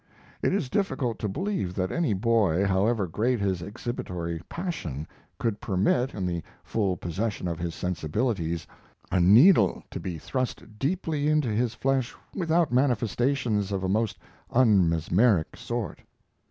It 0.41 0.51
is 0.51 0.67
difficult 0.67 1.19
to 1.19 1.29
believe 1.29 1.75
that 1.75 1.91
any 1.91 2.13
boy, 2.13 2.65
however 2.65 3.05
great 3.05 3.39
his 3.39 3.61
exhibitory 3.61 4.41
passion, 4.49 5.07
could 5.37 5.61
permit, 5.61 6.15
in 6.15 6.25
the 6.25 6.41
full 6.63 6.97
possession 6.97 7.47
of 7.47 7.59
his 7.59 7.75
sensibilities, 7.75 8.65
a 9.11 9.19
needle 9.19 9.83
to 9.91 9.99
be 9.99 10.17
thrust 10.17 10.79
deeply 10.79 11.27
into 11.27 11.49
his 11.49 11.75
flesh 11.75 12.15
without 12.33 12.71
manifestations 12.73 13.71
of 13.71 13.83
a 13.83 13.87
most 13.87 14.17
unmesmeric 14.51 15.55
sort. 15.55 15.99